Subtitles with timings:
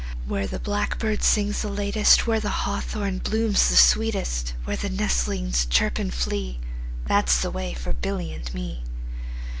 [0.25, 4.89] Where the blackbird sings the latest, 5 Where the hawthorn blooms the sweetest, Where the
[4.89, 6.57] nestlings chirp and flee,
[7.05, 8.81] That 's the way for Billy and me.